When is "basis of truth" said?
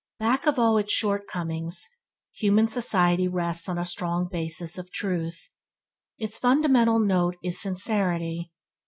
4.31-5.47